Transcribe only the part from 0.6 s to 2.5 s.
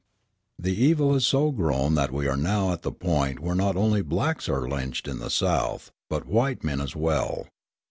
evil has so grown that we are